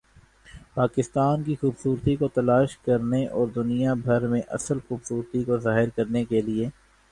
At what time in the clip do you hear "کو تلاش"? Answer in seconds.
2.15-2.77